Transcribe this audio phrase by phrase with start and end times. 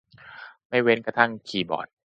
[0.69, 1.87] ไม่เว้นกระทั่งคีย์บอร์ด